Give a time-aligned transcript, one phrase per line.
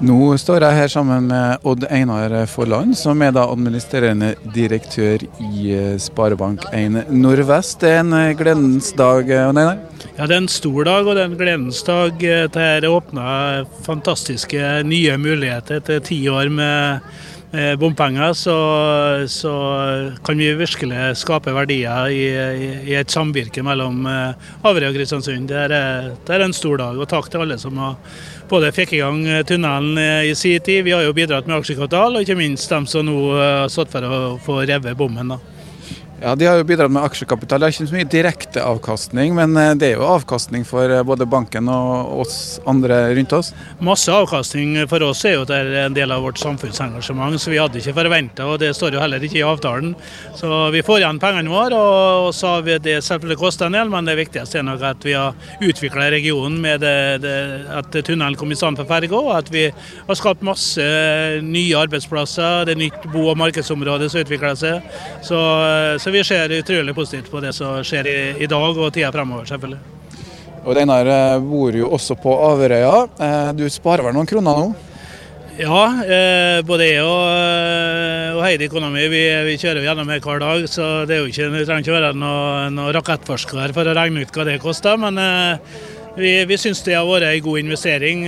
[0.00, 5.74] Nå står jeg her sammen med Odd Einar Forland, som er da administrerende direktør i
[5.76, 7.82] eh, Sparebank1 Nordvest.
[7.82, 9.82] Det er en eh, gledens dag, eh, Odd Einar?
[10.16, 12.16] Ja, det er en stor dag og det er en gledens dag.
[12.16, 17.04] Dette åpner fantastiske nye muligheter etter ti år med
[17.80, 18.30] bompenger.
[18.38, 18.56] Så,
[19.26, 19.52] så,
[20.22, 22.24] kan vi virkelig skape verdier i,
[22.92, 25.48] i et samvirke mellom Averøy og Kristiansund.
[25.50, 27.00] Det er, det er en stor dag.
[27.00, 27.98] Og takk til alle som har
[28.50, 30.84] både fikk i gang eh, tunnelen eh, i sin tid.
[30.84, 33.92] Vi har jo bidratt med aksjekapital, og ikke minst dem som nå eh, har stått
[33.94, 35.36] for å få revet bommen.
[35.36, 35.59] da.
[36.22, 37.62] Ja, De har jo bidratt med aksjekapital.
[37.62, 41.00] Det er ikke så mye direkte avkastning, men eh, det er jo avkastning for eh,
[41.06, 42.34] både banken og oss
[42.68, 43.54] andre rundt oss?
[43.80, 47.60] Masse avkastning for oss er jo det er en del av vårt samfunnsengasjement, så vi
[47.62, 49.94] hadde ikke forventa, og det står jo heller ikke i avtalen.
[50.36, 51.78] Så vi får igjen pengene våre,
[52.26, 55.08] og så har vi det selvfølgelig kosta en del, men det viktigste er nok at
[55.08, 55.32] vi har
[55.64, 57.34] utvikla regionen med det, det,
[57.80, 60.84] at tunnelen kom i stand for ferge, og at vi har skapt masse
[61.48, 62.68] nye arbeidsplasser.
[62.68, 64.84] Det er nytt bo- og markedsområde som utvikler seg.
[65.24, 65.40] Så,
[65.96, 69.48] så vi ser utrolig positivt på det som skjer i, i dag og tida fremover,
[69.50, 69.80] selvfølgelig.
[70.60, 72.94] Og Einar eh, bor jo også på Averøya.
[73.16, 74.70] Eh, du sparer vel noen kroner nå?
[75.60, 80.40] Ja, eh, både jeg og, eh, og Heidi Economy vi, vi, kjører gjennom her hver
[80.40, 80.66] dag.
[80.72, 84.24] Så det er jo ikke, vi trenger ikke være noen noe rakettforsker for å regne
[84.24, 85.00] ut hva det koster.
[85.00, 85.80] Men eh,
[86.16, 88.26] vi, vi syns det har vært en god investering.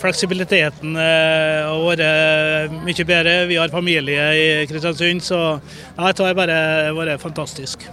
[0.00, 3.34] Fleksibiliteten har vært mye bedre.
[3.50, 5.42] Vi har familie i Kristiansund, så
[5.96, 6.62] det har bare
[6.96, 7.88] vært fantastisk.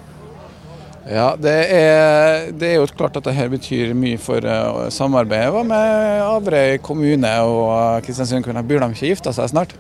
[1.09, 4.45] Ja, det er, det er, jo klart at dette betyr mye for
[4.93, 5.63] samarbeidet.
[5.65, 8.65] Med Averøy kommune og Kristiansund kommune?
[8.67, 9.73] Burde de ikke gifte seg snart?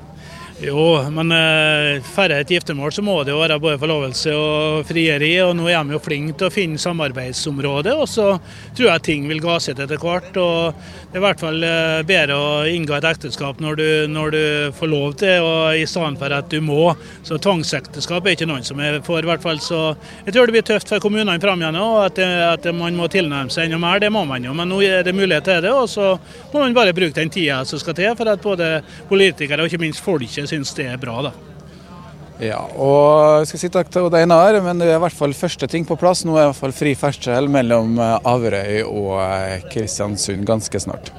[0.59, 5.29] Jo, men uh, færre et giftermål så må det jo være både forlovelse og frieri.
[5.39, 8.33] og Nå er de jo flinke til å finne samarbeidsområder, og så
[8.75, 10.35] tror jeg ting vil ga seg etter hvert.
[10.35, 10.75] og
[11.07, 14.41] Det er i hvert fall uh, bedre å inngå et ekteskap når du, når du
[14.75, 16.81] får lov til, og i stedet for at du må.
[17.23, 19.63] Så Tvangsekteskap er ikke noen som er for, i hvert fall.
[19.63, 19.79] Så
[20.25, 22.19] jeg tror det blir tøft for kommunene fram igjen og at,
[22.49, 24.03] at man må tilnærme seg enda mer.
[24.03, 25.71] Det må man jo, men nå er det mulighet til det.
[25.71, 26.11] Og så
[26.51, 28.73] må man bare bruke den tida som skal til for at både
[29.07, 31.21] politikere og ikke minst folket syns det er bra.
[31.29, 31.33] da.
[32.39, 35.35] Ja, og jeg skal si takk til Odd Einar, men det er i hvert fall
[35.35, 36.23] første ting på plass.
[36.23, 41.11] Nå er i hvert fall fri ferdsel mellom Averøy og Kristiansund ganske snart.